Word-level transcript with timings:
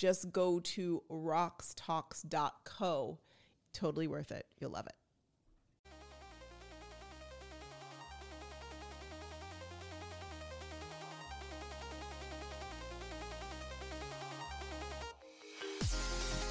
just 0.00 0.32
go 0.32 0.58
to 0.60 1.02
roxtalks.co. 1.12 3.18
Totally 3.74 4.08
worth 4.08 4.32
it. 4.32 4.46
You'll 4.58 4.70
love 4.70 4.86
it. 4.86 4.94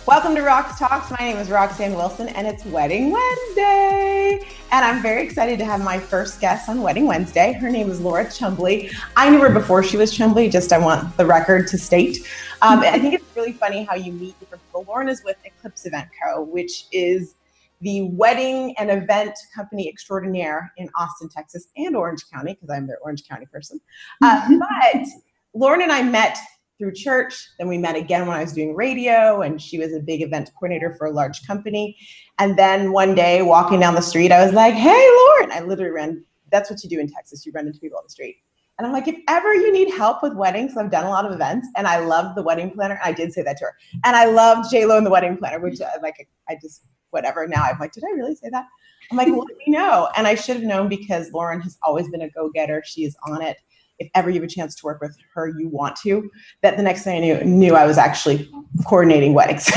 Welcome 0.05 0.35
to 0.35 0.41
Rox 0.41 0.77
Talks. 0.77 1.09
My 1.11 1.17
name 1.19 1.37
is 1.37 1.49
Roxanne 1.51 1.93
Wilson, 1.93 2.29
and 2.29 2.47
it's 2.47 2.65
Wedding 2.65 3.11
Wednesday. 3.11 4.39
And 4.71 4.85
I'm 4.85 5.03
very 5.03 5.23
excited 5.23 5.59
to 5.59 5.65
have 5.65 5.83
my 5.83 5.99
first 5.99 6.41
guest 6.41 6.67
on 6.67 6.81
Wedding 6.81 7.05
Wednesday. 7.05 7.53
Her 7.53 7.69
name 7.69 7.91
is 7.91 8.01
Lauren 8.01 8.25
Chumbly. 8.25 8.91
I 9.15 9.29
knew 9.29 9.39
her 9.39 9.51
before 9.51 9.83
she 9.83 9.97
was 9.97 10.11
Chumbly, 10.15 10.51
just 10.51 10.73
I 10.73 10.79
want 10.79 11.15
the 11.17 11.27
record 11.27 11.67
to 11.67 11.77
state. 11.77 12.27
Um, 12.63 12.79
I 12.79 12.97
think 12.97 13.13
it's 13.13 13.28
really 13.39 13.53
funny 13.53 13.83
how 13.83 13.95
you 13.95 14.11
meet 14.11 14.37
different 14.39 14.61
people. 14.65 14.83
Lauren 14.85 15.07
is 15.07 15.23
with 15.23 15.37
Eclipse 15.45 15.85
Event 15.85 16.09
Co., 16.21 16.43
which 16.43 16.85
is 16.91 17.35
the 17.79 18.01
wedding 18.09 18.75
and 18.77 18.91
event 18.91 19.33
company 19.55 19.87
extraordinaire 19.87 20.73
in 20.75 20.89
Austin, 20.95 21.29
Texas, 21.29 21.67
and 21.77 21.95
Orange 21.95 22.23
County, 22.29 22.53
because 22.53 22.69
I'm 22.69 22.85
their 22.85 22.97
Orange 23.01 23.25
County 23.25 23.45
person. 23.45 23.79
Uh, 24.21 24.45
but 24.59 25.05
Lauren 25.53 25.81
and 25.81 25.91
I 25.91 26.03
met 26.03 26.37
through 26.77 26.93
church. 26.93 27.47
Then 27.57 27.69
we 27.69 27.77
met 27.77 27.95
again 27.95 28.27
when 28.27 28.35
I 28.35 28.41
was 28.41 28.51
doing 28.51 28.75
radio, 28.75 29.41
and 29.41 29.61
she 29.61 29.77
was 29.77 29.93
a 29.93 30.01
big 30.01 30.21
event 30.21 30.51
coordinator 30.59 30.93
for 30.97 31.07
a 31.07 31.11
large 31.11 31.47
company. 31.47 31.95
And 32.39 32.59
then 32.59 32.91
one 32.91 33.15
day, 33.15 33.41
walking 33.41 33.79
down 33.79 33.95
the 33.95 34.01
street, 34.01 34.33
I 34.33 34.43
was 34.43 34.53
like, 34.53 34.73
"Hey, 34.73 34.89
Lauren!" 35.17 35.51
I 35.53 35.61
literally 35.61 35.91
ran. 35.91 36.25
That's 36.51 36.69
what 36.69 36.83
you 36.83 36.89
do 36.89 36.99
in 36.99 37.09
Texas. 37.09 37.45
You 37.45 37.53
run 37.53 37.67
into 37.67 37.79
people 37.79 37.97
on 37.97 38.03
the 38.05 38.09
street. 38.09 38.37
And 38.79 38.87
I'm 38.87 38.93
like, 38.93 39.07
if 39.07 39.19
ever 39.27 39.53
you 39.53 39.71
need 39.71 39.93
help 39.93 40.23
with 40.23 40.33
weddings, 40.33 40.75
I've 40.75 40.89
done 40.89 41.05
a 41.05 41.09
lot 41.09 41.25
of 41.25 41.33
events, 41.33 41.67
and 41.75 41.85
I 41.85 41.99
love 41.99 42.33
the 42.33 42.41
wedding 42.41 42.71
planner. 42.71 42.99
I 43.03 43.11
did 43.11 43.33
say 43.33 43.43
that 43.43 43.57
to 43.57 43.65
her, 43.65 43.75
and 44.05 44.15
I 44.15 44.25
loved 44.25 44.71
J 44.71 44.85
Lo 44.85 44.97
and 44.97 45.05
the 45.05 45.11
wedding 45.11 45.37
planner, 45.37 45.59
which 45.59 45.81
I, 45.81 45.85
uh, 45.85 45.99
like 46.01 46.27
I 46.49 46.57
just 46.59 46.85
whatever. 47.11 47.47
Now 47.47 47.63
I'm 47.63 47.77
like, 47.77 47.91
did 47.91 48.03
I 48.05 48.11
really 48.15 48.35
say 48.35 48.49
that? 48.49 48.65
I'm 49.11 49.17
like, 49.17 49.27
well, 49.27 49.39
let 49.39 49.57
me 49.57 49.65
know. 49.67 50.09
And 50.15 50.27
I 50.27 50.35
should 50.35 50.55
have 50.57 50.65
known 50.65 50.87
because 50.87 51.31
Lauren 51.31 51.59
has 51.61 51.77
always 51.83 52.07
been 52.09 52.21
a 52.21 52.29
go 52.29 52.49
getter. 52.49 52.81
She 52.85 53.03
is 53.03 53.17
on 53.27 53.41
it 53.41 53.57
if 53.99 54.09
ever 54.15 54.29
you 54.29 54.35
have 54.35 54.43
a 54.43 54.47
chance 54.51 54.75
to 54.75 54.85
work 54.85 55.01
with 55.01 55.17
her, 55.33 55.49
you 55.57 55.67
want 55.67 55.95
to. 55.97 56.29
That 56.61 56.77
the 56.77 56.83
next 56.83 57.03
thing 57.03 57.17
I 57.17 57.19
knew, 57.19 57.43
knew 57.43 57.75
I 57.75 57.85
was 57.85 57.97
actually 57.97 58.49
coordinating 58.87 59.33
weddings. 59.33 59.65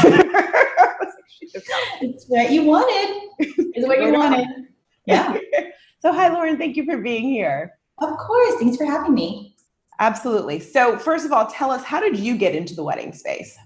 it's 2.00 2.26
what 2.28 2.50
you 2.50 2.62
wanted. 2.62 3.30
It's 3.38 3.86
what 3.86 4.00
you 4.00 4.12
wanted. 4.12 4.46
Yeah. 5.06 5.36
so 6.00 6.12
hi, 6.12 6.28
Lauren. 6.28 6.56
Thank 6.56 6.76
you 6.76 6.84
for 6.84 6.98
being 6.98 7.24
here. 7.24 7.72
Of 8.02 8.16
course. 8.18 8.54
Thanks 8.58 8.76
for 8.76 8.84
having 8.84 9.14
me. 9.14 9.54
Absolutely. 9.98 10.58
So 10.58 10.98
first 10.98 11.24
of 11.24 11.32
all, 11.32 11.46
tell 11.46 11.70
us 11.70 11.84
how 11.84 12.00
did 12.00 12.18
you 12.18 12.36
get 12.36 12.54
into 12.54 12.74
the 12.74 12.82
wedding 12.82 13.12
space? 13.12 13.56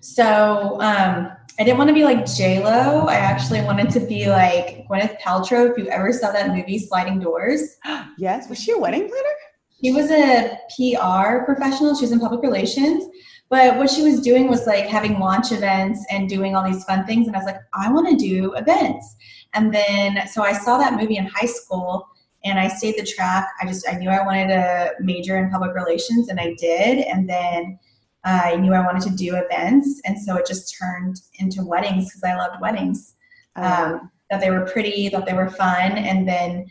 So 0.00 0.80
um, 0.80 1.32
I 1.58 1.64
didn't 1.64 1.78
want 1.78 1.88
to 1.88 1.94
be 1.94 2.04
like 2.04 2.24
J 2.24 2.62
Lo. 2.62 3.06
I 3.06 3.16
actually 3.16 3.60
wanted 3.62 3.90
to 3.90 4.00
be 4.00 4.28
like 4.28 4.86
Gwyneth 4.88 5.20
Paltrow. 5.20 5.70
If 5.70 5.76
you 5.76 5.88
ever 5.88 6.12
saw 6.12 6.30
that 6.30 6.54
movie, 6.54 6.78
Sliding 6.78 7.18
Doors. 7.20 7.76
yes. 8.18 8.48
Was 8.48 8.58
she 8.58 8.72
a 8.72 8.78
wedding 8.78 9.08
planner? 9.08 9.34
She 9.82 9.92
was 9.92 10.10
a 10.10 10.58
PR 10.76 11.44
professional. 11.44 11.94
She 11.96 12.02
was 12.02 12.12
in 12.12 12.20
public 12.20 12.42
relations. 12.42 13.04
But 13.48 13.76
what 13.78 13.90
she 13.90 14.02
was 14.02 14.20
doing 14.20 14.48
was 14.48 14.66
like 14.66 14.86
having 14.86 15.18
launch 15.18 15.50
events 15.50 16.06
and 16.10 16.28
doing 16.28 16.54
all 16.54 16.64
these 16.64 16.84
fun 16.84 17.04
things. 17.04 17.26
And 17.26 17.34
I 17.34 17.40
was 17.40 17.46
like, 17.46 17.60
I 17.74 17.90
want 17.90 18.08
to 18.08 18.16
do 18.16 18.54
events. 18.54 19.16
And 19.54 19.74
then, 19.74 20.28
so 20.28 20.42
I 20.42 20.52
saw 20.52 20.78
that 20.78 20.94
movie 20.94 21.16
in 21.16 21.26
high 21.26 21.46
school 21.46 22.06
and 22.44 22.58
I 22.58 22.68
stayed 22.68 22.96
the 22.98 23.04
track. 23.04 23.46
I 23.60 23.66
just, 23.66 23.88
I 23.88 23.94
knew 23.94 24.08
I 24.08 24.24
wanted 24.24 24.48
to 24.48 24.92
major 25.00 25.38
in 25.38 25.50
public 25.50 25.74
relations 25.74 26.28
and 26.28 26.40
I 26.40 26.54
did. 26.58 26.98
And 27.06 27.28
then 27.28 27.78
uh, 28.24 28.40
I 28.44 28.56
knew 28.56 28.72
I 28.72 28.84
wanted 28.84 29.02
to 29.10 29.16
do 29.16 29.36
events. 29.36 30.00
And 30.04 30.18
so 30.18 30.36
it 30.36 30.46
just 30.46 30.76
turned 30.78 31.20
into 31.38 31.64
weddings 31.64 32.06
because 32.06 32.24
I 32.24 32.36
loved 32.36 32.60
weddings. 32.60 33.14
Oh, 33.56 33.62
um, 33.62 34.10
that 34.30 34.40
they 34.40 34.50
were 34.50 34.64
pretty, 34.64 35.08
that 35.08 35.26
they 35.26 35.32
were 35.32 35.50
fun. 35.50 35.92
And 35.98 36.26
then 36.26 36.66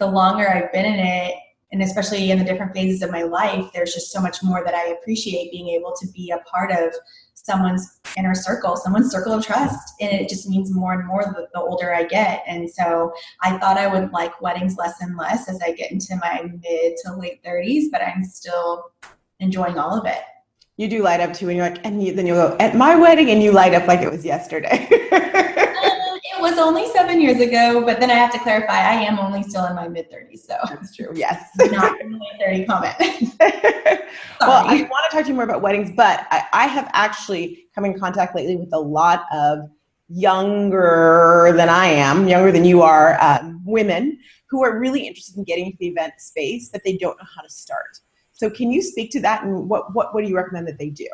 the 0.00 0.06
longer 0.06 0.48
I've 0.48 0.72
been 0.72 0.84
in 0.84 0.98
it, 0.98 1.34
and 1.74 1.82
especially 1.82 2.30
in 2.30 2.38
the 2.38 2.44
different 2.44 2.72
phases 2.72 3.02
of 3.02 3.10
my 3.10 3.22
life 3.22 3.68
there's 3.74 3.92
just 3.92 4.12
so 4.12 4.20
much 4.20 4.42
more 4.42 4.62
that 4.64 4.74
i 4.74 4.86
appreciate 4.92 5.50
being 5.50 5.68
able 5.68 5.92
to 6.00 6.06
be 6.12 6.30
a 6.30 6.38
part 6.48 6.70
of 6.70 6.94
someone's 7.34 8.00
inner 8.16 8.34
circle 8.34 8.76
someone's 8.76 9.10
circle 9.10 9.32
of 9.32 9.44
trust. 9.44 9.94
And 10.00 10.12
it 10.12 10.28
just 10.28 10.48
means 10.48 10.72
more 10.72 10.94
and 10.94 11.06
more 11.06 11.24
the, 11.24 11.48
the 11.52 11.60
older 11.60 11.92
i 11.92 12.04
get. 12.04 12.42
And 12.46 12.70
so 12.70 13.12
i 13.42 13.58
thought 13.58 13.76
i 13.76 13.86
would 13.86 14.12
like 14.12 14.40
weddings 14.40 14.76
less 14.76 15.00
and 15.02 15.16
less 15.16 15.48
as 15.48 15.60
i 15.62 15.72
get 15.72 15.90
into 15.90 16.16
my 16.16 16.42
mid 16.42 16.96
to 17.04 17.16
late 17.16 17.42
30s 17.44 17.84
but 17.90 18.00
i'm 18.00 18.24
still 18.24 18.92
enjoying 19.40 19.76
all 19.76 19.98
of 19.98 20.06
it. 20.06 20.22
You 20.76 20.88
do 20.88 21.02
light 21.02 21.20
up 21.20 21.34
too 21.34 21.48
and 21.48 21.56
you're 21.56 21.68
like 21.68 21.84
and 21.84 22.02
you, 22.02 22.14
then 22.14 22.26
you'll 22.26 22.48
go 22.48 22.56
at 22.58 22.76
my 22.76 22.94
wedding 22.94 23.30
and 23.30 23.42
you 23.42 23.52
light 23.52 23.74
up 23.74 23.86
like 23.86 24.00
it 24.00 24.10
was 24.10 24.24
yesterday 24.24 24.88
was 26.40 26.58
only 26.58 26.88
seven 26.90 27.20
years 27.20 27.40
ago, 27.40 27.84
but 27.84 28.00
then 28.00 28.10
I 28.10 28.14
have 28.14 28.32
to 28.32 28.38
clarify 28.38 28.74
I 28.74 28.94
am 28.94 29.18
only 29.18 29.42
still 29.42 29.66
in 29.66 29.74
my 29.74 29.88
mid 29.88 30.10
30s. 30.10 30.40
So 30.40 30.56
that's 30.68 30.94
true. 30.94 31.10
Yes. 31.14 31.50
Not 31.58 32.00
in 32.00 32.12
my 32.12 32.30
30 32.40 32.64
comment. 32.64 32.96
well, 34.40 34.66
I 34.66 34.86
want 34.90 35.10
to 35.10 35.16
talk 35.16 35.22
to 35.22 35.28
you 35.28 35.34
more 35.34 35.44
about 35.44 35.62
weddings, 35.62 35.90
but 35.96 36.26
I, 36.30 36.44
I 36.52 36.66
have 36.66 36.90
actually 36.92 37.66
come 37.74 37.84
in 37.84 37.98
contact 37.98 38.34
lately 38.34 38.56
with 38.56 38.72
a 38.72 38.78
lot 38.78 39.24
of 39.32 39.70
younger 40.08 41.52
than 41.56 41.68
I 41.68 41.86
am, 41.86 42.28
younger 42.28 42.52
than 42.52 42.64
you 42.64 42.82
are, 42.82 43.20
um, 43.22 43.62
women 43.64 44.18
who 44.48 44.62
are 44.62 44.78
really 44.78 45.06
interested 45.06 45.36
in 45.36 45.44
getting 45.44 45.66
into 45.66 45.78
the 45.78 45.88
event 45.88 46.14
space, 46.18 46.68
but 46.68 46.82
they 46.84 46.96
don't 46.96 47.18
know 47.18 47.26
how 47.34 47.42
to 47.42 47.50
start. 47.50 47.98
So, 48.32 48.50
can 48.50 48.70
you 48.70 48.82
speak 48.82 49.10
to 49.12 49.20
that 49.20 49.44
and 49.44 49.68
what, 49.68 49.94
what, 49.94 50.14
what 50.14 50.22
do 50.22 50.28
you 50.28 50.36
recommend 50.36 50.68
that 50.68 50.78
they 50.78 50.90
do? 50.90 51.08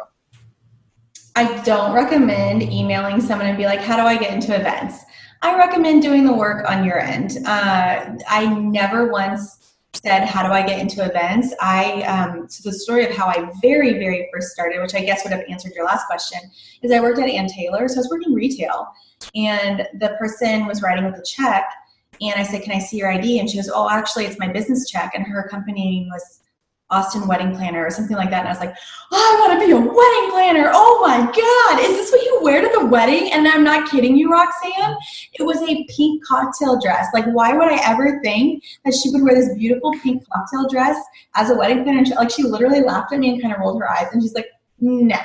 I 1.41 1.63
don't 1.63 1.95
recommend 1.95 2.63
emailing 2.65 3.19
someone 3.19 3.47
and 3.47 3.57
be 3.57 3.65
like, 3.65 3.81
how 3.81 3.97
do 3.97 4.03
I 4.03 4.19
get 4.19 4.35
into 4.35 4.55
events? 4.55 5.03
I 5.41 5.57
recommend 5.57 6.03
doing 6.03 6.27
the 6.27 6.35
work 6.35 6.69
on 6.69 6.85
your 6.85 6.99
end. 6.99 7.39
Uh, 7.47 8.11
I 8.29 8.45
never 8.59 9.11
once 9.11 9.75
said, 9.95 10.27
How 10.27 10.47
do 10.47 10.53
I 10.53 10.61
get 10.67 10.79
into 10.79 11.03
events? 11.03 11.55
I, 11.59 12.03
um, 12.03 12.47
so 12.47 12.69
the 12.69 12.77
story 12.77 13.07
of 13.07 13.17
how 13.17 13.29
I 13.29 13.51
very, 13.63 13.95
very 13.95 14.29
first 14.31 14.49
started, 14.49 14.83
which 14.83 14.95
I 14.95 15.01
guess 15.01 15.25
would 15.25 15.33
have 15.33 15.45
answered 15.49 15.73
your 15.75 15.87
last 15.87 16.05
question, 16.07 16.41
is 16.83 16.93
I 16.93 17.01
worked 17.01 17.19
at 17.19 17.31
Ann 17.31 17.49
Taylor. 17.49 17.89
So 17.89 17.95
I 17.95 18.01
was 18.01 18.11
working 18.11 18.35
retail, 18.35 18.89
and 19.35 19.89
the 19.95 20.15
person 20.19 20.67
was 20.67 20.83
writing 20.83 21.07
with 21.07 21.15
a 21.15 21.25
check. 21.25 21.65
And 22.21 22.35
I 22.35 22.43
said, 22.43 22.61
Can 22.61 22.73
I 22.73 22.81
see 22.81 22.99
your 22.99 23.11
ID? 23.11 23.41
And 23.41 23.49
she 23.49 23.57
goes, 23.57 23.71
Oh, 23.75 23.89
actually, 23.89 24.27
it's 24.27 24.39
my 24.39 24.49
business 24.49 24.91
check. 24.91 25.13
And 25.15 25.27
her 25.27 25.49
company 25.49 26.07
was 26.13 26.41
Austin 26.91 27.27
wedding 27.29 27.55
planner 27.55 27.87
or 27.87 27.91
something 27.91 28.17
like 28.17 28.31
that. 28.31 28.41
And 28.41 28.49
I 28.49 28.51
was 28.51 28.61
like, 28.61 28.75
oh, 29.13 29.17
I 29.17 29.49
want 29.49 29.61
to 29.61 29.67
be 29.67 29.73
a 29.73 29.77
wedding 29.77 30.31
planner. 30.31 30.71
Oh 30.75 31.01
my 31.07 31.19
God. 31.19 31.81
Is 31.89 31.97
this 31.97 32.11
what 32.11 32.23
you 32.23 32.41
wear 32.43 32.61
to 32.61 32.79
the 32.79 32.87
wedding? 32.87 33.33
And 33.33 33.47
I'm 33.47 33.63
not 33.63 33.91
kidding 33.91 34.17
you, 34.17 34.31
Roxanne. 34.31 34.97
It 35.35 35.45
was 35.45 35.63
a 35.63 35.85
pink 35.85 36.25
cocktail 36.27 36.81
dress. 36.81 37.07
Like, 37.15 37.27
why 37.27 37.53
would 37.53 37.69
I 37.69 37.81
ever 37.89 38.21
think 38.23 38.65
that 38.85 38.95
she 38.95 39.11
would 39.11 39.23
wear 39.23 39.35
this 39.35 39.55
beautiful 39.57 39.93
pink 40.03 40.25
cocktail 40.29 40.69
dress 40.69 40.97
as 41.37 41.51
a 41.51 41.55
wedding 41.55 41.85
planner? 41.85 42.05
She, 42.05 42.15
like, 42.15 42.31
she 42.31 42.43
literally 42.43 42.81
laughed 42.81 43.13
at 43.13 43.21
me 43.21 43.31
and 43.31 43.41
kind 43.41 43.55
of 43.55 43.61
rolled 43.61 43.81
her 43.81 43.91
eyes. 43.91 44.09
And 44.13 44.21
she's 44.21 44.35
like, 44.35 44.49
no, 44.81 45.17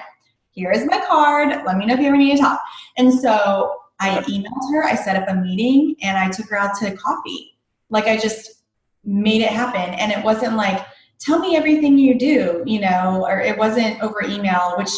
here 0.52 0.72
is 0.72 0.85
my 0.85 1.00
card. 1.06 1.66
Let 1.66 1.78
me 1.78 1.85
know 1.85 1.96
if 1.96 2.00
you 2.00 2.08
ever 2.08 2.17
need 2.17 2.35
to 2.35 2.41
talk. 2.41 2.62
And 2.97 3.14
so 3.14 3.82
I 4.00 4.20
emailed 4.20 4.73
her, 4.73 4.84
I 4.84 4.96
set 4.96 5.16
up 5.16 5.28
a 5.29 5.34
meeting, 5.34 5.96
and 6.02 6.17
I 6.17 6.29
took 6.29 6.50
her 6.50 6.58
out 6.58 6.78
to 6.79 6.96
coffee. 6.96 7.58
Like, 7.90 8.06
I 8.06 8.17
just 8.17 8.64
made 9.03 9.41
it 9.41 9.50
happen. 9.50 9.94
And 9.96 10.12
it 10.12 10.23
wasn't 10.23 10.56
like, 10.56 10.85
tell 11.20 11.40
me 11.40 11.56
everything 11.56 11.97
you 11.97 12.17
do 12.17 12.64
you 12.66 12.79
know 12.79 13.26
or 13.28 13.40
it 13.40 13.58
wasn't 13.58 14.02
over 14.02 14.23
email 14.23 14.73
which 14.78 14.90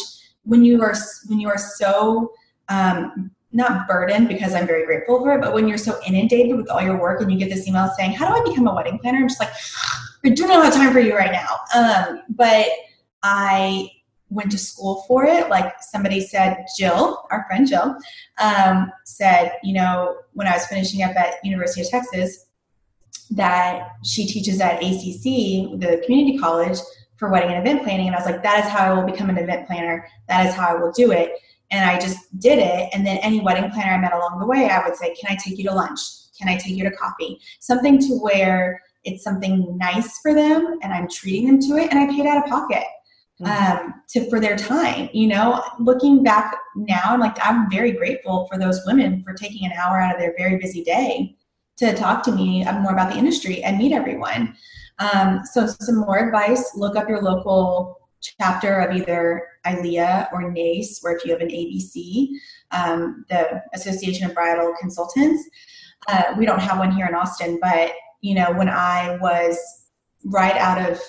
when 0.44 0.64
you 0.64 0.82
are 0.82 0.94
when 1.28 1.38
you 1.38 1.48
are 1.48 1.58
so 1.58 2.32
um, 2.68 3.30
not 3.52 3.88
burdened 3.88 4.28
because 4.28 4.54
i'm 4.54 4.66
very 4.66 4.84
grateful 4.84 5.20
for 5.20 5.32
it 5.32 5.40
but 5.40 5.54
when 5.54 5.68
you're 5.68 5.78
so 5.78 5.98
inundated 6.06 6.56
with 6.56 6.68
all 6.70 6.82
your 6.82 7.00
work 7.00 7.20
and 7.20 7.32
you 7.32 7.38
get 7.38 7.50
this 7.50 7.66
email 7.66 7.90
saying 7.96 8.12
how 8.12 8.28
do 8.28 8.34
i 8.34 8.48
become 8.48 8.66
a 8.66 8.74
wedding 8.74 8.98
planner? 8.98 9.18
I'm 9.18 9.28
just 9.28 9.40
like 9.40 9.52
i 10.24 10.28
do 10.30 10.46
not 10.46 10.64
have 10.64 10.74
time 10.74 10.92
for 10.92 11.00
you 11.00 11.16
right 11.16 11.32
now. 11.32 11.58
Um, 11.74 12.22
but 12.30 12.66
i 13.22 13.90
went 14.30 14.50
to 14.50 14.58
school 14.58 15.04
for 15.08 15.24
it. 15.24 15.48
Like 15.48 15.72
somebody 15.80 16.20
said 16.20 16.66
jill 16.76 17.26
our 17.30 17.46
friend 17.48 17.66
jill 17.66 17.96
um, 18.42 18.92
said 19.04 19.52
you 19.62 19.72
know 19.74 20.16
when 20.34 20.46
i 20.46 20.52
was 20.52 20.66
finishing 20.66 21.02
up 21.02 21.16
at 21.16 21.42
university 21.44 21.80
of 21.80 21.88
texas 21.88 22.47
that 23.30 23.90
she 24.04 24.26
teaches 24.26 24.60
at 24.60 24.82
ACC, 24.82 25.78
the 25.80 26.02
community 26.04 26.38
college, 26.38 26.78
for 27.18 27.30
wedding 27.30 27.50
and 27.50 27.66
event 27.66 27.82
planning. 27.82 28.06
And 28.06 28.16
I 28.16 28.20
was 28.20 28.26
like, 28.26 28.42
that 28.42 28.64
is 28.64 28.70
how 28.70 28.84
I 28.84 28.94
will 28.94 29.10
become 29.10 29.28
an 29.28 29.38
event 29.38 29.66
planner. 29.66 30.06
That 30.28 30.46
is 30.46 30.54
how 30.54 30.68
I 30.68 30.80
will 30.80 30.92
do 30.92 31.12
it. 31.12 31.32
And 31.70 31.88
I 31.88 31.98
just 31.98 32.38
did 32.40 32.58
it. 32.58 32.88
And 32.94 33.06
then 33.06 33.18
any 33.18 33.40
wedding 33.40 33.70
planner 33.70 33.92
I 33.92 33.98
met 33.98 34.14
along 34.14 34.38
the 34.38 34.46
way, 34.46 34.70
I 34.70 34.86
would 34.86 34.96
say, 34.96 35.14
Can 35.14 35.30
I 35.30 35.36
take 35.36 35.58
you 35.58 35.64
to 35.64 35.74
lunch? 35.74 36.00
Can 36.38 36.48
I 36.48 36.56
take 36.56 36.76
you 36.76 36.84
to 36.84 36.90
coffee? 36.92 37.40
Something 37.60 37.98
to 37.98 38.18
where 38.20 38.80
it's 39.04 39.24
something 39.24 39.76
nice 39.76 40.18
for 40.20 40.34
them 40.34 40.78
and 40.82 40.92
I'm 40.92 41.08
treating 41.08 41.46
them 41.46 41.60
to 41.60 41.76
it 41.76 41.90
and 41.90 41.98
I 41.98 42.06
paid 42.06 42.26
out 42.26 42.44
of 42.44 42.50
pocket. 42.50 42.84
Mm-hmm. 43.40 43.86
Um, 43.86 43.94
to 44.08 44.28
for 44.28 44.40
their 44.40 44.56
time, 44.56 45.08
you 45.12 45.28
know, 45.28 45.62
looking 45.78 46.24
back 46.24 46.56
now, 46.74 47.02
I'm 47.04 47.20
like 47.20 47.36
I'm 47.40 47.70
very 47.70 47.92
grateful 47.92 48.48
for 48.50 48.58
those 48.58 48.80
women 48.84 49.22
for 49.22 49.32
taking 49.32 49.64
an 49.64 49.72
hour 49.72 50.00
out 50.00 50.12
of 50.12 50.20
their 50.20 50.34
very 50.36 50.58
busy 50.58 50.82
day 50.82 51.36
to 51.78 51.94
talk 51.94 52.22
to 52.24 52.32
me 52.32 52.64
more 52.64 52.92
about 52.92 53.12
the 53.12 53.18
industry 53.18 53.62
and 53.62 53.78
meet 53.78 53.92
everyone. 53.92 54.56
Um, 54.98 55.42
so, 55.44 55.66
some 55.66 55.96
more 55.96 56.18
advice 56.18 56.72
look 56.74 56.96
up 56.96 57.08
your 57.08 57.22
local 57.22 57.98
chapter 58.20 58.80
of 58.80 58.96
either 58.96 59.46
ILEA 59.64 60.28
or 60.32 60.50
NACE, 60.50 61.00
or 61.04 61.16
if 61.16 61.24
you 61.24 61.32
have 61.32 61.40
an 61.40 61.48
ABC, 61.48 62.30
um, 62.72 63.24
the 63.28 63.62
Association 63.74 64.28
of 64.28 64.34
Bridal 64.34 64.74
Consultants. 64.80 65.48
Uh, 66.08 66.34
we 66.36 66.46
don't 66.46 66.60
have 66.60 66.78
one 66.78 66.90
here 66.90 67.06
in 67.06 67.14
Austin, 67.14 67.58
but 67.60 67.92
you 68.20 68.34
know, 68.34 68.52
when 68.52 68.68
I 68.68 69.16
was 69.20 69.56
right 70.24 70.56
out 70.56 70.90
of, 70.90 71.00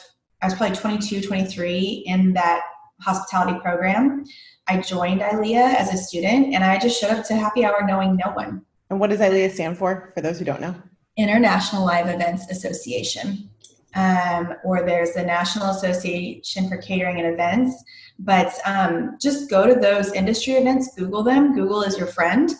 I 0.41 0.45
was 0.45 0.53
probably 0.53 0.75
22, 0.75 1.21
23 1.21 2.03
in 2.05 2.33
that 2.33 2.61
hospitality 3.01 3.59
program. 3.59 4.25
I 4.67 4.79
joined 4.81 5.21
ILEA 5.21 5.73
as 5.75 5.93
a 5.93 5.97
student 5.97 6.53
and 6.53 6.63
I 6.63 6.77
just 6.77 6.99
showed 6.99 7.11
up 7.11 7.25
to 7.25 7.35
happy 7.35 7.65
hour 7.65 7.83
knowing 7.87 8.17
no 8.23 8.31
one. 8.33 8.65
And 8.89 8.99
what 8.99 9.09
does 9.09 9.19
ILEA 9.19 9.51
stand 9.51 9.77
for, 9.77 10.11
for 10.15 10.21
those 10.21 10.39
who 10.39 10.45
don't 10.45 10.61
know? 10.61 10.75
International 11.17 11.85
Live 11.85 12.07
Events 12.07 12.49
Association 12.49 13.49
um, 13.95 14.55
or 14.63 14.83
there's 14.83 15.13
the 15.13 15.23
National 15.23 15.69
Association 15.69 16.69
for 16.69 16.77
Catering 16.77 17.19
and 17.19 17.33
Events. 17.33 17.83
But 18.19 18.53
um, 18.65 19.17
just 19.19 19.49
go 19.49 19.65
to 19.65 19.79
those 19.79 20.13
industry 20.13 20.53
events, 20.53 20.95
Google 20.95 21.23
them. 21.23 21.55
Google 21.55 21.81
is 21.81 21.97
your 21.97 22.07
friend, 22.07 22.53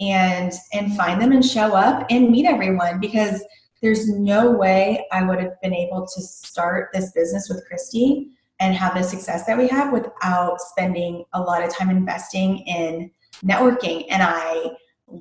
and 0.00 0.52
and 0.72 0.96
find 0.96 1.20
them 1.20 1.32
and 1.32 1.44
show 1.44 1.74
up 1.74 2.06
and 2.10 2.30
meet 2.30 2.46
everyone 2.46 2.98
because 2.98 3.44
there's 3.82 4.08
no 4.08 4.50
way 4.50 5.06
I 5.12 5.22
would 5.22 5.38
have 5.40 5.60
been 5.60 5.74
able 5.74 6.06
to 6.06 6.22
start 6.22 6.90
this 6.92 7.12
business 7.12 7.48
with 7.48 7.66
Christy 7.66 8.30
and 8.60 8.74
have 8.74 8.94
the 8.94 9.02
success 9.02 9.44
that 9.46 9.58
we 9.58 9.68
have 9.68 9.92
without 9.92 10.60
spending 10.60 11.24
a 11.32 11.40
lot 11.40 11.64
of 11.64 11.74
time 11.74 11.90
investing 11.90 12.58
in 12.60 13.10
networking. 13.44 14.06
And 14.08 14.22
I 14.22 14.70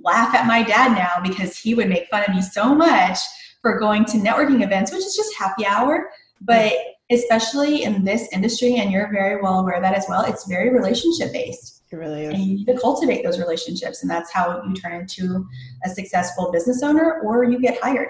laugh 0.03 0.33
at 0.33 0.47
my 0.47 0.63
dad 0.63 0.93
now 0.93 1.21
because 1.21 1.57
he 1.57 1.73
would 1.75 1.89
make 1.89 2.07
fun 2.09 2.23
of 2.23 2.35
me 2.35 2.41
so 2.41 2.73
much 2.73 3.17
for 3.61 3.79
going 3.79 4.05
to 4.05 4.17
networking 4.17 4.63
events, 4.63 4.91
which 4.91 5.05
is 5.05 5.15
just 5.15 5.35
happy 5.35 5.65
hour. 5.65 6.09
But 6.41 6.71
mm-hmm. 6.71 7.15
especially 7.15 7.83
in 7.83 8.03
this 8.03 8.27
industry, 8.31 8.77
and 8.77 8.91
you're 8.91 9.11
very 9.11 9.41
well 9.41 9.59
aware 9.59 9.75
of 9.75 9.83
that 9.83 9.95
as 9.95 10.05
well, 10.09 10.23
it's 10.25 10.47
very 10.47 10.69
relationship 10.69 11.31
based. 11.31 11.83
It 11.91 11.97
really 11.97 12.23
is. 12.23 12.33
And 12.33 12.43
you 12.43 12.55
need 12.57 12.65
to 12.67 12.79
cultivate 12.79 13.23
those 13.23 13.37
relationships, 13.37 14.01
and 14.01 14.09
that's 14.09 14.31
how 14.31 14.63
you 14.63 14.73
turn 14.73 14.93
into 14.93 15.45
a 15.85 15.89
successful 15.89 16.51
business 16.51 16.81
owner 16.81 17.19
or 17.19 17.43
you 17.43 17.59
get 17.59 17.81
hired. 17.81 18.09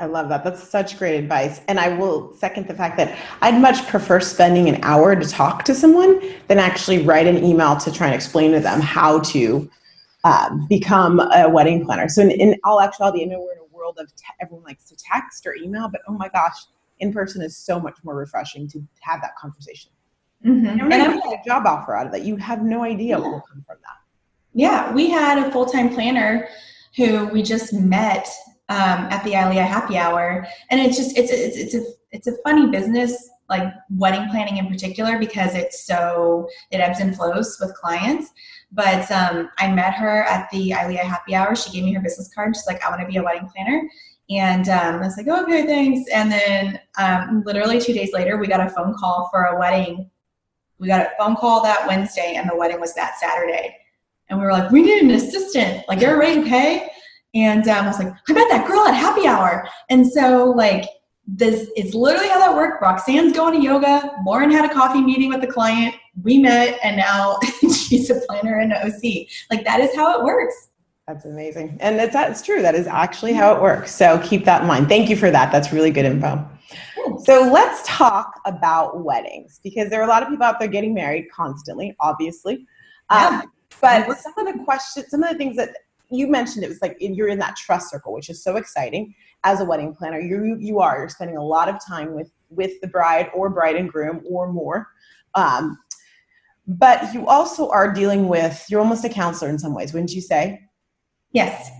I 0.00 0.06
love 0.06 0.28
that. 0.30 0.42
That's 0.42 0.66
such 0.68 0.98
great 0.98 1.16
advice. 1.16 1.60
And 1.68 1.78
I 1.78 1.96
will 1.96 2.34
second 2.34 2.66
the 2.66 2.74
fact 2.74 2.96
that 2.96 3.16
I'd 3.40 3.60
much 3.60 3.86
prefer 3.86 4.18
spending 4.18 4.68
an 4.68 4.80
hour 4.82 5.14
to 5.14 5.28
talk 5.28 5.64
to 5.64 5.76
someone 5.76 6.20
than 6.48 6.58
actually 6.58 7.02
write 7.02 7.28
an 7.28 7.44
email 7.44 7.76
to 7.76 7.92
try 7.92 8.08
and 8.08 8.14
explain 8.14 8.50
to 8.52 8.58
them 8.58 8.80
how 8.80 9.20
to 9.20 9.70
uh, 10.24 10.56
become 10.68 11.20
a 11.20 11.48
wedding 11.48 11.84
planner. 11.84 12.08
So, 12.08 12.22
in, 12.22 12.30
in 12.30 12.60
all 12.64 12.80
actuality, 12.80 13.22
I 13.22 13.26
know 13.26 13.40
we're 13.40 13.52
in 13.52 13.58
a 13.58 13.76
world 13.76 13.98
of 13.98 14.14
te- 14.14 14.24
everyone 14.40 14.64
likes 14.64 14.84
to 14.84 14.96
text 14.96 15.46
or 15.46 15.54
email, 15.54 15.88
but 15.88 16.00
oh 16.08 16.12
my 16.12 16.28
gosh, 16.28 16.56
in 17.00 17.12
person 17.12 17.42
is 17.42 17.56
so 17.56 17.80
much 17.80 17.98
more 18.04 18.14
refreshing 18.14 18.68
to 18.68 18.86
have 19.00 19.20
that 19.20 19.36
conversation. 19.36 19.90
Mm-hmm. 20.44 20.66
And, 20.66 20.92
and 20.92 21.22
get 21.22 21.40
a 21.40 21.42
job 21.44 21.66
offer 21.66 21.94
out 21.94 22.06
of 22.06 22.12
that. 22.12 22.22
You 22.22 22.36
have 22.36 22.62
no 22.62 22.82
idea 22.82 23.16
yeah. 23.16 23.18
what 23.18 23.30
will 23.30 23.40
come 23.40 23.64
from 23.66 23.78
that. 23.82 23.96
Yeah, 24.54 24.92
we 24.92 25.08
had 25.08 25.38
a 25.38 25.50
full 25.50 25.66
time 25.66 25.88
planner 25.88 26.48
who 26.96 27.26
we 27.26 27.42
just 27.42 27.72
met 27.72 28.28
um, 28.68 29.06
at 29.10 29.22
the 29.24 29.32
ILEA 29.32 29.66
happy 29.66 29.96
hour, 29.96 30.46
and 30.70 30.80
it's 30.80 30.96
just 30.96 31.16
it's 31.16 31.30
it's 31.30 31.56
it's 31.56 31.74
a 31.74 31.84
it's 32.12 32.26
a 32.26 32.36
funny 32.44 32.70
business 32.70 33.30
like 33.48 33.72
wedding 33.96 34.28
planning 34.30 34.56
in 34.58 34.68
particular 34.68 35.18
because 35.18 35.54
it's 35.54 35.84
so 35.84 36.48
it 36.70 36.78
ebbs 36.78 37.00
and 37.00 37.16
flows 37.16 37.58
with 37.60 37.74
clients 37.74 38.30
but 38.72 39.10
um, 39.10 39.50
I 39.58 39.70
met 39.70 39.94
her 39.94 40.24
at 40.24 40.50
the 40.50 40.70
ILEA 40.70 41.00
happy 41.00 41.34
hour. 41.34 41.54
She 41.54 41.70
gave 41.70 41.84
me 41.84 41.92
her 41.92 42.00
business 42.00 42.32
card. 42.34 42.56
She's 42.56 42.66
like, 42.66 42.82
I 42.82 42.88
want 42.88 43.02
to 43.02 43.06
be 43.06 43.18
a 43.18 43.22
wedding 43.22 43.48
planner. 43.54 43.88
And 44.30 44.68
um, 44.68 44.94
I 44.96 45.06
was 45.06 45.16
like, 45.16 45.28
okay, 45.28 45.66
thanks. 45.66 46.08
And 46.10 46.32
then 46.32 46.80
um, 46.96 47.42
literally 47.44 47.78
two 47.78 47.92
days 47.92 48.12
later, 48.14 48.38
we 48.38 48.46
got 48.46 48.66
a 48.66 48.70
phone 48.70 48.94
call 48.98 49.28
for 49.30 49.44
a 49.44 49.58
wedding. 49.58 50.10
We 50.78 50.88
got 50.88 51.00
a 51.00 51.10
phone 51.18 51.36
call 51.36 51.62
that 51.62 51.86
Wednesday, 51.86 52.34
and 52.36 52.48
the 52.48 52.56
wedding 52.56 52.80
was 52.80 52.94
that 52.94 53.18
Saturday. 53.20 53.76
And 54.28 54.38
we 54.38 54.46
were 54.46 54.52
like, 54.52 54.70
we 54.70 54.82
need 54.82 55.02
an 55.02 55.10
assistant. 55.10 55.84
Like, 55.86 56.00
you're 56.00 56.18
ready 56.18 56.42
to 56.42 56.48
pay? 56.48 56.88
And 57.34 57.68
um, 57.68 57.84
I 57.84 57.88
was 57.88 57.98
like, 57.98 58.12
I 58.28 58.32
met 58.32 58.48
that 58.48 58.66
girl 58.66 58.86
at 58.86 58.94
happy 58.94 59.26
hour. 59.26 59.68
And 59.90 60.06
so, 60.06 60.46
like, 60.46 60.86
this 61.26 61.70
is 61.76 61.94
literally 61.94 62.28
how 62.28 62.38
that 62.38 62.54
worked. 62.54 62.82
Roxanne's 62.82 63.32
going 63.32 63.60
to 63.60 63.64
yoga. 63.64 64.12
Lauren 64.26 64.50
had 64.50 64.68
a 64.68 64.72
coffee 64.72 65.00
meeting 65.00 65.28
with 65.28 65.40
the 65.40 65.46
client. 65.46 65.94
We 66.22 66.38
met, 66.38 66.78
and 66.82 66.96
now 66.96 67.38
she's 67.60 68.10
a 68.10 68.20
planner 68.28 68.58
and 68.58 68.72
an 68.72 68.86
OC. 68.86 69.28
Like 69.50 69.64
that 69.64 69.80
is 69.80 69.94
how 69.94 70.18
it 70.18 70.24
works. 70.24 70.68
That's 71.06 71.24
amazing, 71.24 71.78
and 71.80 72.00
it's 72.00 72.12
that's 72.12 72.42
true. 72.42 72.62
That 72.62 72.74
is 72.74 72.86
actually 72.86 73.32
how 73.32 73.54
it 73.54 73.62
works. 73.62 73.94
So 73.94 74.18
keep 74.24 74.44
that 74.44 74.62
in 74.62 74.68
mind. 74.68 74.88
Thank 74.88 75.08
you 75.08 75.16
for 75.16 75.30
that. 75.30 75.52
That's 75.52 75.72
really 75.72 75.90
good 75.90 76.04
info. 76.04 76.48
So 77.24 77.50
let's 77.52 77.82
talk 77.84 78.40
about 78.46 79.04
weddings 79.04 79.60
because 79.62 79.90
there 79.90 80.00
are 80.00 80.04
a 80.04 80.08
lot 80.08 80.22
of 80.22 80.28
people 80.28 80.44
out 80.44 80.58
there 80.58 80.68
getting 80.68 80.94
married 80.94 81.26
constantly, 81.32 81.96
obviously. 82.00 82.66
Um, 83.10 83.50
but 83.80 84.18
some 84.18 84.32
of 84.38 84.46
the 84.54 84.62
questions, 84.64 85.06
some 85.08 85.22
of 85.22 85.30
the 85.30 85.38
things 85.38 85.56
that 85.56 85.76
you 86.12 86.26
mentioned, 86.26 86.64
it 86.64 86.68
was 86.68 86.82
like 86.82 86.96
you're 87.00 87.28
in 87.28 87.38
that 87.38 87.56
trust 87.56 87.90
circle, 87.90 88.12
which 88.12 88.28
is 88.28 88.42
so 88.42 88.56
exciting. 88.56 89.14
As 89.44 89.60
a 89.60 89.64
wedding 89.64 89.94
planner 89.94 90.20
you 90.20 90.56
you 90.60 90.78
are 90.78 90.98
you're 90.98 91.08
spending 91.08 91.36
a 91.36 91.42
lot 91.42 91.68
of 91.68 91.84
time 91.84 92.14
with 92.14 92.30
with 92.50 92.80
the 92.80 92.86
bride 92.86 93.28
or 93.34 93.50
bride 93.50 93.76
and 93.76 93.90
groom 93.90 94.22
or 94.28 94.52
more. 94.52 94.86
Um, 95.34 95.78
but 96.66 97.12
you 97.12 97.26
also 97.26 97.68
are 97.70 97.92
dealing 97.92 98.28
with 98.28 98.64
you're 98.68 98.80
almost 98.80 99.04
a 99.04 99.08
counselor 99.08 99.50
in 99.50 99.58
some 99.58 99.74
ways 99.74 99.92
wouldn't 99.92 100.12
you 100.12 100.20
say? 100.20 100.60
Yes. 101.32 101.70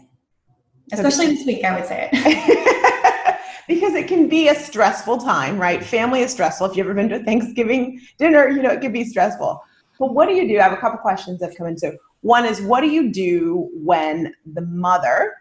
Especially 0.92 1.26
this 1.26 1.46
week 1.46 1.64
i 1.64 1.78
would 1.78 1.86
say 1.86 2.08
it. 2.12 3.38
Because 3.68 3.94
it 3.94 4.08
can 4.08 4.28
be 4.28 4.48
a 4.48 4.54
stressful 4.56 5.18
time 5.18 5.56
right? 5.58 5.84
Family 5.84 6.22
is 6.22 6.32
stressful. 6.32 6.66
If 6.66 6.76
you've 6.76 6.86
ever 6.86 6.94
been 6.94 7.08
to 7.10 7.16
a 7.16 7.22
thanksgiving 7.22 8.00
dinner 8.18 8.48
you 8.48 8.60
know 8.60 8.70
it 8.70 8.80
can 8.80 8.92
be 8.92 9.04
stressful. 9.04 9.62
But 10.00 10.14
what 10.14 10.28
do 10.28 10.34
you 10.34 10.48
do? 10.48 10.58
I 10.58 10.64
have 10.64 10.72
a 10.72 10.78
couple 10.78 10.98
questions 10.98 11.38
that 11.40 11.56
come 11.56 11.68
into 11.68 11.96
one 12.22 12.44
is 12.44 12.60
what 12.60 12.80
do 12.80 12.88
you 12.88 13.12
do 13.12 13.68
when 13.74 14.34
the 14.54 14.62
mother 14.62 15.34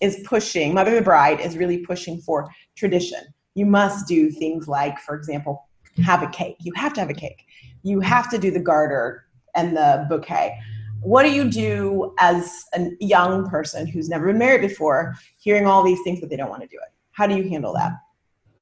is 0.00 0.22
pushing, 0.24 0.72
Mother 0.72 0.94
the 0.94 1.02
Bride 1.02 1.40
is 1.40 1.56
really 1.56 1.78
pushing 1.78 2.20
for 2.20 2.50
tradition. 2.76 3.20
You 3.54 3.66
must 3.66 4.06
do 4.06 4.30
things 4.30 4.66
like, 4.66 4.98
for 5.00 5.14
example, 5.14 5.68
have 6.02 6.22
a 6.22 6.28
cake. 6.28 6.56
You 6.60 6.72
have 6.76 6.92
to 6.94 7.00
have 7.00 7.10
a 7.10 7.14
cake. 7.14 7.44
You 7.82 8.00
have 8.00 8.30
to 8.30 8.38
do 8.38 8.50
the 8.50 8.60
garter 8.60 9.26
and 9.54 9.76
the 9.76 10.06
bouquet. 10.08 10.58
What 11.02 11.24
do 11.24 11.30
you 11.30 11.50
do 11.50 12.14
as 12.18 12.64
a 12.74 12.90
young 13.00 13.48
person 13.48 13.86
who's 13.86 14.08
never 14.08 14.26
been 14.26 14.38
married 14.38 14.60
before, 14.60 15.14
hearing 15.38 15.66
all 15.66 15.82
these 15.82 16.00
things, 16.04 16.20
but 16.20 16.30
they 16.30 16.36
don't 16.36 16.50
want 16.50 16.62
to 16.62 16.68
do 16.68 16.76
it? 16.76 16.92
How 17.12 17.26
do 17.26 17.36
you 17.36 17.48
handle 17.48 17.74
that? 17.74 17.92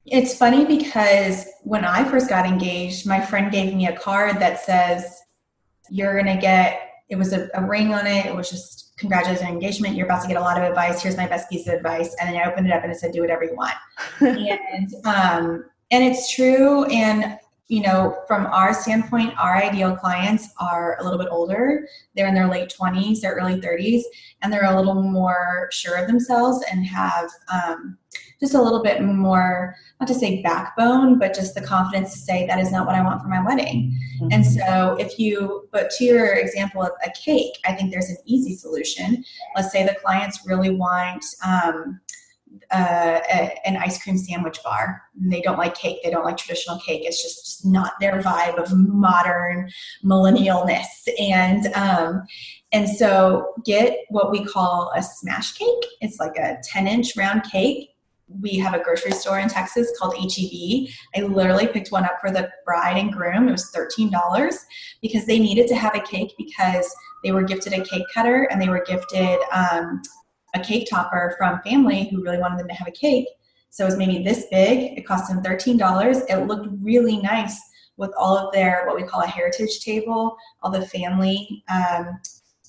It's 0.05 0.35
funny 0.35 0.65
because 0.65 1.45
when 1.63 1.85
I 1.85 2.03
first 2.03 2.29
got 2.29 2.45
engaged, 2.45 3.05
my 3.05 3.23
friend 3.23 3.51
gave 3.51 3.75
me 3.75 3.87
a 3.87 3.95
card 3.95 4.39
that 4.39 4.59
says, 4.59 5.21
You're 5.89 6.13
going 6.13 6.33
to 6.33 6.41
get, 6.41 6.88
it 7.09 7.17
was 7.17 7.33
a, 7.33 7.49
a 7.55 7.63
ring 7.65 7.93
on 7.93 8.07
it. 8.07 8.25
It 8.25 8.35
was 8.35 8.49
just 8.49 8.91
congratulations 8.97 9.47
on 9.47 9.53
engagement. 9.53 9.95
You're 9.95 10.05
about 10.05 10.21
to 10.21 10.27
get 10.27 10.37
a 10.37 10.41
lot 10.41 10.57
of 10.57 10.63
advice. 10.63 11.01
Here's 11.01 11.17
my 11.17 11.27
best 11.27 11.49
piece 11.49 11.67
of 11.67 11.73
advice. 11.73 12.15
And 12.19 12.29
then 12.29 12.41
I 12.41 12.49
opened 12.49 12.67
it 12.67 12.73
up 12.73 12.83
and 12.83 12.91
it 12.91 12.99
said, 12.99 13.13
do 13.13 13.21
whatever 13.21 13.43
you 13.43 13.55
want. 13.55 13.73
and, 14.19 14.93
um, 15.05 15.65
and 15.91 16.03
it's 16.03 16.33
true. 16.33 16.85
And, 16.85 17.39
you 17.67 17.81
know, 17.81 18.17
from 18.27 18.47
our 18.47 18.73
standpoint, 18.73 19.33
our 19.39 19.55
ideal 19.55 19.95
clients 19.95 20.49
are 20.59 20.97
a 20.99 21.03
little 21.03 21.19
bit 21.19 21.29
older. 21.31 21.87
They're 22.15 22.27
in 22.27 22.33
their 22.33 22.49
late 22.49 22.73
20s, 22.79 23.21
their 23.21 23.35
early 23.35 23.61
30s, 23.61 24.01
and 24.41 24.51
they're 24.51 24.65
a 24.65 24.75
little 24.75 25.01
more 25.01 25.69
sure 25.71 25.95
of 25.95 26.07
themselves 26.07 26.63
and 26.71 26.85
have, 26.85 27.29
um, 27.51 27.97
just 28.39 28.53
a 28.53 28.61
little 28.61 28.81
bit 28.81 29.01
more, 29.01 29.75
not 29.99 30.07
to 30.07 30.13
say 30.13 30.41
backbone, 30.41 31.19
but 31.19 31.33
just 31.33 31.55
the 31.55 31.61
confidence 31.61 32.13
to 32.13 32.19
say 32.19 32.47
that 32.47 32.59
is 32.59 32.71
not 32.71 32.85
what 32.85 32.95
I 32.95 33.03
want 33.03 33.21
for 33.21 33.27
my 33.27 33.43
wedding. 33.45 33.97
Mm-hmm. 34.21 34.27
And 34.31 34.45
so 34.45 34.95
if 34.99 35.19
you, 35.19 35.67
but 35.71 35.91
to 35.91 36.05
your 36.05 36.33
example 36.33 36.81
of 36.81 36.91
a 37.05 37.11
cake, 37.11 37.53
I 37.65 37.73
think 37.73 37.91
there's 37.91 38.09
an 38.09 38.17
easy 38.25 38.55
solution. 38.55 39.23
Let's 39.55 39.71
say 39.71 39.85
the 39.85 39.95
clients 39.95 40.45
really 40.45 40.71
want, 40.71 41.23
um, 41.45 41.99
uh, 42.71 43.19
a, 43.31 43.67
an 43.67 43.77
ice 43.77 44.01
cream 44.01 44.17
sandwich 44.17 44.59
bar. 44.63 45.01
And 45.19 45.31
they 45.31 45.41
don't 45.41 45.57
like 45.57 45.75
cake. 45.75 45.99
They 46.03 46.09
don't 46.09 46.25
like 46.25 46.37
traditional 46.37 46.79
cake. 46.79 47.01
It's 47.03 47.21
just, 47.21 47.45
just 47.45 47.65
not 47.65 47.93
their 47.99 48.21
vibe 48.21 48.57
of 48.57 48.71
modern 48.73 49.69
millennialness. 50.03 50.87
And 51.19 51.67
um, 51.75 52.23
and 52.71 52.87
so 52.87 53.53
get 53.65 53.99
what 54.09 54.31
we 54.31 54.43
call 54.45 54.91
a 54.95 55.01
smash 55.01 55.53
cake. 55.53 55.85
It's 56.01 56.19
like 56.19 56.37
a 56.37 56.57
10 56.63 56.87
inch 56.87 57.15
round 57.15 57.43
cake 57.43 57.89
we 58.41 58.57
have 58.57 58.73
a 58.73 58.83
grocery 58.83 59.11
store 59.11 59.39
in 59.39 59.49
Texas 59.49 59.91
called 59.97 60.15
HEB. 60.15 60.89
I 61.15 61.21
literally 61.21 61.67
picked 61.67 61.91
one 61.91 62.05
up 62.05 62.19
for 62.21 62.31
the 62.31 62.49
bride 62.65 62.97
and 62.97 63.11
groom. 63.11 63.47
It 63.47 63.51
was 63.51 63.71
$13 63.75 64.11
because 65.01 65.25
they 65.25 65.39
needed 65.39 65.67
to 65.67 65.75
have 65.75 65.95
a 65.95 66.01
cake 66.01 66.33
because 66.37 66.93
they 67.23 67.31
were 67.31 67.43
gifted 67.43 67.73
a 67.73 67.83
cake 67.83 68.05
cutter 68.13 68.47
and 68.51 68.61
they 68.61 68.69
were 68.69 68.83
gifted 68.85 69.39
um, 69.51 70.01
a 70.55 70.59
cake 70.59 70.87
topper 70.89 71.35
from 71.37 71.61
family 71.61 72.07
who 72.09 72.23
really 72.23 72.37
wanted 72.37 72.59
them 72.59 72.67
to 72.67 72.73
have 72.73 72.87
a 72.87 72.91
cake. 72.91 73.27
So 73.69 73.83
it 73.83 73.87
was 73.87 73.97
maybe 73.97 74.23
this 74.23 74.45
big. 74.49 74.97
It 74.97 75.05
cost 75.05 75.29
them 75.29 75.43
$13. 75.43 76.23
It 76.29 76.47
looked 76.47 76.69
really 76.81 77.17
nice 77.17 77.59
with 77.97 78.11
all 78.17 78.37
of 78.37 78.53
their 78.53 78.83
what 78.87 78.95
we 78.95 79.03
call 79.03 79.21
a 79.21 79.27
heritage 79.27 79.81
table, 79.81 80.35
all 80.63 80.71
the 80.71 80.85
family 80.87 81.63
um, 81.69 82.19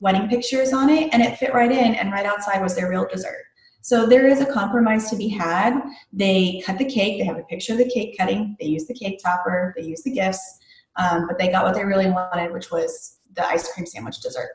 wedding 0.00 0.29
pictures 0.29 0.73
on 0.73 0.90
it, 0.90 1.09
and 1.12 1.23
it 1.23 1.38
fit 1.38 1.55
right 1.55 1.71
in. 1.71 1.95
And 1.95 2.12
right 2.12 2.26
outside 2.26 2.61
was 2.61 2.75
their 2.75 2.90
real 2.90 3.07
dessert. 3.07 3.45
So 3.82 4.06
there 4.06 4.26
is 4.26 4.40
a 4.40 4.46
compromise 4.46 5.08
to 5.10 5.16
be 5.16 5.28
had. 5.28 5.80
They 6.12 6.62
cut 6.66 6.78
the 6.78 6.84
cake. 6.84 7.18
They 7.18 7.25
have 7.25 7.38
a 7.38 7.42
picture 7.44 7.72
of 7.72 7.78
the 7.78 7.88
cake 7.88 8.16
cutting. 8.18 8.56
They 8.60 8.66
use 8.66 8.87
the 8.87 8.94
cake 8.94 9.20
topper. 9.25 9.75
They 9.76 9.84
use 9.84 10.02
the 10.02 10.10
gifts, 10.10 10.58
um, 10.96 11.26
but 11.26 11.38
they 11.38 11.49
got 11.49 11.64
what 11.64 11.75
they 11.75 11.84
really 11.84 12.10
wanted, 12.10 12.52
which 12.52 12.70
was 12.70 13.18
the 13.34 13.46
ice 13.46 13.72
cream 13.72 13.87
sandwich 13.87 14.20
dessert. 14.20 14.50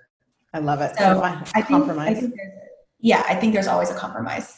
I 0.54 0.60
love 0.60 0.82
it. 0.82 0.96
So 0.98 1.22
I 1.22 1.62
think, 1.62 1.90
I 1.90 2.14
think 2.14 2.34
yeah, 3.00 3.24
I 3.28 3.36
think 3.36 3.54
there's 3.54 3.68
always 3.68 3.90
a 3.90 3.96
compromise. 3.96 4.58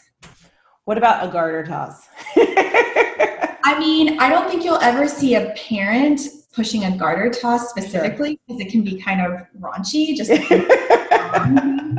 What 0.86 0.98
about 0.98 1.28
a 1.28 1.32
garter 1.32 1.66
toss? 1.66 2.08
I 2.38 3.76
mean, 3.80 4.20
I 4.20 4.30
don't 4.30 4.50
think 4.50 4.64
you'll 4.64 4.80
ever 4.80 5.08
see 5.08 5.36
a 5.36 5.54
parent 5.56 6.22
pushing 6.54 6.86
a 6.86 6.98
garter 6.98 7.30
toss 7.30 7.70
specifically 7.70 8.40
because 8.48 8.62
sure. 8.62 8.68
it 8.68 8.72
can 8.72 8.84
be 8.84 9.02
kind 9.02 9.22
of 9.22 9.42
raunchy, 9.60 10.16
just 10.16 10.32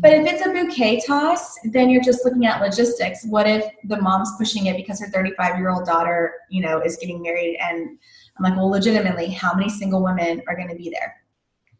But 0.00 0.12
if 0.12 0.26
it's 0.26 0.46
a 0.46 0.50
bouquet 0.50 1.02
toss, 1.06 1.56
then 1.64 1.90
you're 1.90 2.02
just 2.02 2.24
looking 2.24 2.46
at 2.46 2.60
logistics. 2.60 3.24
What 3.26 3.46
if 3.46 3.64
the 3.84 4.00
mom's 4.00 4.30
pushing 4.38 4.66
it 4.66 4.76
because 4.76 5.00
her 5.00 5.08
35 5.10 5.58
year 5.58 5.70
old 5.70 5.86
daughter, 5.86 6.34
you 6.48 6.62
know, 6.62 6.80
is 6.80 6.96
getting 6.96 7.22
married? 7.22 7.58
And 7.60 7.98
I'm 8.38 8.44
like, 8.44 8.56
well, 8.56 8.68
legitimately, 8.68 9.28
how 9.28 9.54
many 9.54 9.68
single 9.68 10.02
women 10.02 10.42
are 10.48 10.56
going 10.56 10.68
to 10.68 10.76
be 10.76 10.90
there? 10.90 11.16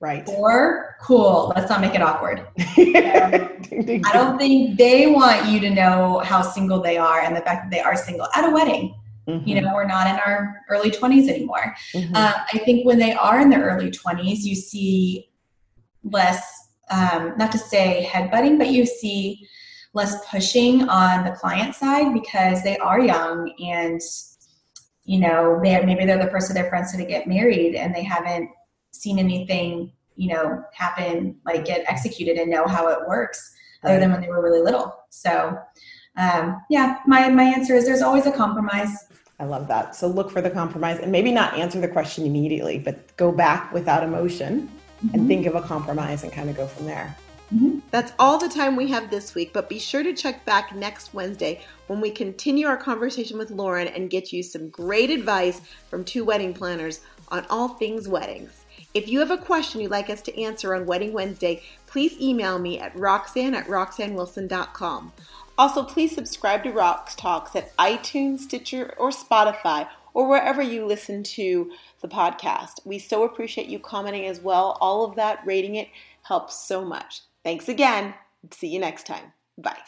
Right. 0.01 0.27
Or 0.29 0.97
cool, 1.03 1.53
let's 1.55 1.69
not 1.69 1.83
make 1.83 1.95
it 1.95 2.01
awkward. 2.01 2.47
I 2.59 4.11
don't 4.15 4.39
think 4.39 4.79
they 4.79 5.07
want 5.09 5.47
you 5.47 5.61
to 5.61 5.71
know 5.71 6.21
how 6.25 6.41
single 6.41 6.81
they 6.81 6.97
are 6.97 7.21
and 7.21 7.37
the 7.37 7.43
fact 7.43 7.65
that 7.65 7.71
they 7.71 7.81
are 7.81 7.97
single 7.97 8.27
at 8.35 8.49
a 8.49 8.51
wedding. 8.51 8.95
Mm-hmm. 9.29 9.47
You 9.47 9.61
know, 9.61 9.75
we're 9.75 9.87
not 9.87 10.07
in 10.07 10.19
our 10.21 10.63
early 10.71 10.91
20s 10.91 11.29
anymore. 11.29 11.75
Mm-hmm. 11.93 12.17
Uh, 12.17 12.33
I 12.53 12.59
think 12.59 12.87
when 12.87 12.99
they 12.99 13.13
are 13.13 13.41
in 13.41 13.51
their 13.51 13.63
early 13.63 13.91
20s, 13.91 14.39
you 14.43 14.55
see 14.55 15.29
less, 16.03 16.70
um, 16.91 17.35
not 17.37 17.53
to 17.53 17.59
say 17.59 18.09
headbutting, 18.11 18.59
but 18.59 18.69
you 18.69 18.87
see 18.87 19.47
less 19.93 20.25
pushing 20.29 20.89
on 20.89 21.25
the 21.25 21.33
client 21.33 21.75
side 21.75 22.13
because 22.13 22.63
they 22.63 22.79
are 22.79 23.01
young 23.01 23.53
and 23.61 24.01
you 25.05 25.19
know 25.19 25.59
they 25.65 25.85
maybe 25.85 26.05
they're 26.05 26.25
the 26.25 26.31
first 26.31 26.49
of 26.49 26.55
their 26.55 26.69
friends 26.69 26.93
to 26.93 27.05
get 27.05 27.27
married 27.27 27.75
and 27.75 27.93
they 27.93 28.05
haven't 28.05 28.49
seen 28.93 29.19
anything, 29.19 29.93
you 30.17 30.33
know, 30.33 30.63
happen, 30.73 31.37
like 31.45 31.65
get 31.65 31.85
executed 31.89 32.37
and 32.37 32.51
know 32.51 32.67
how 32.67 32.89
it 32.89 32.99
works 33.09 33.53
other 33.83 33.99
than 33.99 34.13
when 34.13 34.21
they 34.21 34.29
were 34.29 34.43
really 34.43 34.61
little. 34.61 34.95
So, 35.11 35.59
um, 36.17 36.61
yeah, 36.69 36.99
my, 37.07 37.29
my 37.29 37.45
answer 37.45 37.75
is 37.75 37.87
there's 37.87 38.03
always 38.03 38.27
a 38.27 38.33
compromise. 38.33 39.07
I 39.39 39.45
love 39.45 39.69
that. 39.69 39.97
So 39.97 40.07
look 40.07 40.31
for 40.31 40.43
the 40.43 40.51
compromise 40.51 40.99
and 40.99 41.11
maybe 41.11 41.33
not 41.33 41.55
answer 41.55 41.81
the 41.81 41.89
question 41.89 42.27
immediately, 42.27 42.79
but 42.79 43.17
go 43.17 43.33
back 43.33 43.73
without 43.73 44.03
emotion 44.03 44.71
mm-hmm. 45.05 45.15
and 45.15 45.29
think 45.29 45.47
of 45.47 45.55
a 45.55 45.63
compromise 45.63 46.23
and 46.23 46.33
kind 46.33 46.51
of 46.51 46.57
go 46.57 46.67
from 46.67 46.87
there. 46.87 47.17
Mm-hmm. 47.55 47.81
That's 47.91 48.13
all 48.19 48.39
the 48.39 48.49
time 48.49 48.77
we 48.77 48.89
have 48.89 49.11
this 49.11 49.35
week, 49.35 49.53
but 49.53 49.69
be 49.69 49.81
sure 49.81 50.05
to 50.05 50.15
check 50.15 50.45
back 50.45 50.75
next 50.75 51.13
Wednesday 51.13 51.61
when 51.89 52.01
we 52.01 52.11
continue 52.11 52.67
our 52.67 52.77
conversation 52.77 53.39
with 53.39 53.51
Lauren 53.51 53.89
and 53.89 54.09
get 54.09 54.33
you 54.33 54.43
some 54.43 54.69
great 54.69 55.11
advice 55.11 55.61
from 55.89 56.05
two 56.05 56.25
wedding 56.25 56.55
planners 56.55 57.01
on 57.29 57.45
all 57.51 57.69
things 57.69 58.07
weddings. 58.07 58.65
If 58.95 59.09
you 59.09 59.21
have 59.21 59.31
a 59.31 59.39
question 59.39 59.81
you'd 59.81 59.91
like 59.91 60.11
us 60.11 60.23
to 60.23 60.41
answer 60.41 60.75
on 60.75 60.87
Wedding 60.87 61.13
Wednesday, 61.13 61.63
please 61.87 62.21
email 62.21 62.59
me 62.59 62.79
at 62.79 62.97
roxanne 62.97 63.55
at 63.55 63.67
roxannewilson.com. 63.67 65.13
Also, 65.59 65.85
please 65.85 66.15
subscribe 66.15 66.65
to 66.65 66.73
Rox 66.73 67.15
Talks 67.15 67.55
at 67.55 67.77
iTunes, 67.77 68.41
Stitcher, 68.41 68.95
or 68.97 69.11
Spotify, 69.11 69.87
or 70.15 70.29
wherever 70.29 70.63
you 70.63 70.87
listen 70.87 71.23
to 71.23 71.71
the 72.01 72.09
podcast. 72.09 72.85
We 72.85 72.99
so 72.99 73.25
appreciate 73.25 73.69
you 73.69 73.79
commenting 73.79 74.27
as 74.27 74.41
well. 74.41 74.77
All 74.81 75.05
of 75.05 75.17
that, 75.17 75.41
rating 75.45 75.77
it, 75.77 75.89
helps 76.23 76.57
so 76.57 76.85
much. 76.85 77.23
Thanks 77.45 77.69
again. 77.69 78.15
See 78.51 78.69
you 78.69 78.79
next 78.79 79.07
time. 79.07 79.33
Bye. 79.59 79.79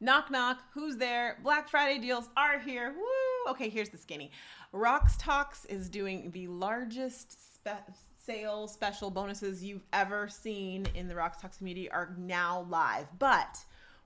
Knock, 0.00 0.30
knock. 0.30 0.60
Who's 0.74 0.96
there? 0.96 1.38
Black 1.42 1.68
Friday 1.68 2.00
deals 2.00 2.28
are 2.36 2.58
here. 2.58 2.94
Woo! 2.96 3.52
Okay, 3.52 3.68
here's 3.68 3.88
the 3.88 3.98
skinny. 3.98 4.30
Rox 4.74 5.14
Talks 5.18 5.64
is 5.66 5.88
doing 5.88 6.30
the 6.32 6.46
largest 6.48 7.54
spe- 7.54 7.92
sale 8.18 8.66
special 8.66 9.10
bonuses 9.10 9.62
you've 9.62 9.84
ever 9.92 10.28
seen 10.28 10.86
in 10.94 11.08
the 11.08 11.14
Rox 11.14 11.40
Talks 11.40 11.58
community 11.58 11.90
are 11.90 12.14
now 12.18 12.66
live. 12.68 13.06
But 13.18 13.64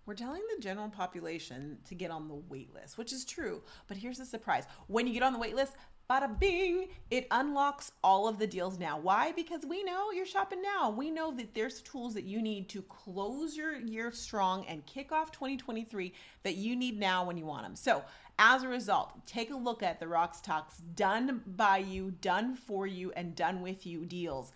we're 0.08 0.14
telling 0.14 0.40
the 0.56 0.62
general 0.62 0.88
population 0.88 1.76
to 1.84 1.94
get 1.94 2.10
on 2.10 2.28
the 2.28 2.34
wait 2.34 2.72
list, 2.72 2.96
which 2.96 3.12
is 3.12 3.26
true. 3.26 3.60
But 3.88 3.98
here's 3.98 4.16
the 4.16 4.24
surprise 4.24 4.64
when 4.86 5.06
you 5.06 5.12
get 5.12 5.22
on 5.22 5.34
the 5.34 5.38
wait 5.38 5.54
list, 5.54 5.74
bada 6.10 6.40
bing, 6.40 6.88
it 7.10 7.26
unlocks 7.30 7.92
all 8.02 8.26
of 8.26 8.38
the 8.38 8.46
deals 8.46 8.78
now. 8.78 8.98
Why? 8.98 9.32
Because 9.32 9.66
we 9.68 9.84
know 9.84 10.10
you're 10.10 10.24
shopping 10.24 10.62
now. 10.62 10.88
We 10.88 11.10
know 11.10 11.30
that 11.36 11.52
there's 11.52 11.82
tools 11.82 12.14
that 12.14 12.24
you 12.24 12.40
need 12.40 12.70
to 12.70 12.80
close 12.80 13.54
your 13.54 13.76
year 13.76 14.10
strong 14.10 14.64
and 14.64 14.86
kick 14.86 15.12
off 15.12 15.30
2023 15.30 16.14
that 16.42 16.54
you 16.54 16.74
need 16.74 16.98
now 16.98 17.22
when 17.26 17.36
you 17.36 17.44
want 17.44 17.64
them. 17.64 17.76
So, 17.76 18.02
as 18.38 18.62
a 18.62 18.68
result, 18.68 19.26
take 19.26 19.50
a 19.50 19.56
look 19.56 19.82
at 19.82 20.00
the 20.00 20.06
Rox 20.06 20.40
Talks 20.40 20.78
done 20.78 21.42
by 21.44 21.78
you, 21.78 22.12
done 22.22 22.54
for 22.54 22.86
you, 22.86 23.12
and 23.12 23.36
done 23.36 23.60
with 23.60 23.84
you 23.84 24.06
deals. 24.06 24.52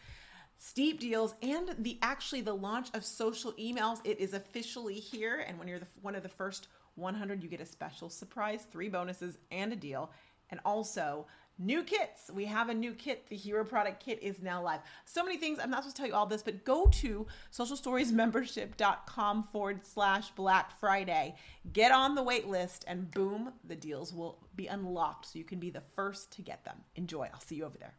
Steep 0.64 1.00
deals 1.00 1.34
and 1.42 1.74
the 1.78 1.98
actually 2.02 2.40
the 2.40 2.54
launch 2.54 2.88
of 2.94 3.04
social 3.04 3.52
emails. 3.54 3.98
It 4.04 4.20
is 4.20 4.32
officially 4.32 4.94
here, 4.94 5.44
and 5.46 5.58
when 5.58 5.66
you're 5.66 5.80
the, 5.80 5.88
one 6.02 6.14
of 6.14 6.22
the 6.22 6.28
first 6.28 6.68
100, 6.94 7.42
you 7.42 7.48
get 7.48 7.60
a 7.60 7.66
special 7.66 8.08
surprise, 8.08 8.66
three 8.70 8.88
bonuses 8.88 9.38
and 9.50 9.72
a 9.72 9.76
deal, 9.76 10.12
and 10.50 10.60
also 10.64 11.26
New 11.58 11.82
kits. 11.82 12.30
We 12.32 12.46
have 12.46 12.70
a 12.70 12.74
new 12.74 12.92
kit. 12.94 13.28
The 13.28 13.36
Hero 13.36 13.64
Product 13.64 14.02
Kit 14.02 14.18
is 14.22 14.40
now 14.42 14.62
live. 14.62 14.80
So 15.04 15.22
many 15.22 15.36
things. 15.36 15.58
I'm 15.62 15.70
not 15.70 15.82
supposed 15.82 15.96
to 15.96 16.02
tell 16.02 16.08
you 16.08 16.16
all 16.16 16.26
this, 16.26 16.42
but 16.42 16.64
go 16.64 16.86
to 16.86 17.26
socialstoriesmembership.com 17.52 19.42
forward 19.44 19.86
slash 19.86 20.30
Black 20.30 20.76
Friday. 20.80 21.36
Get 21.72 21.92
on 21.92 22.14
the 22.14 22.22
wait 22.22 22.48
list, 22.48 22.84
and 22.88 23.10
boom, 23.10 23.52
the 23.64 23.76
deals 23.76 24.14
will 24.14 24.38
be 24.56 24.66
unlocked 24.66 25.26
so 25.26 25.38
you 25.38 25.44
can 25.44 25.60
be 25.60 25.70
the 25.70 25.82
first 25.94 26.32
to 26.32 26.42
get 26.42 26.64
them. 26.64 26.78
Enjoy. 26.96 27.28
I'll 27.32 27.40
see 27.40 27.56
you 27.56 27.64
over 27.64 27.78
there. 27.78 27.94